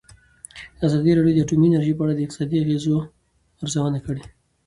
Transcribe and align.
ازادي 0.85 1.11
راډیو 1.15 1.35
د 1.35 1.39
اټومي 1.43 1.67
انرژي 1.69 1.93
په 1.95 2.03
اړه 2.05 2.13
د 2.15 2.19
اقتصادي 2.23 2.57
اغېزو 2.59 2.95
ارزونه 3.61 3.99
کړې. 4.05 4.23